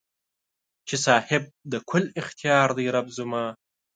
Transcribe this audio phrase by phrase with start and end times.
[0.87, 3.45] چې صاحب د کل اختیار دې رب زما